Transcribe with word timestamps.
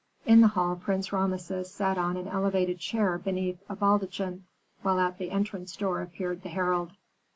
In 0.25 0.41
the 0.41 0.47
hall 0.47 0.75
Prince 0.77 1.13
Rameses 1.13 1.69
sat 1.71 1.95
on 1.95 2.17
an 2.17 2.27
elevated 2.27 2.79
chair 2.79 3.19
beneath 3.19 3.59
a 3.69 3.75
baldachin, 3.75 4.45
while 4.81 4.99
at 4.99 5.19
the 5.19 5.29
entrance 5.29 5.75
door 5.77 6.01
appeared 6.01 6.41
the 6.41 6.49
herald. 6.49 6.93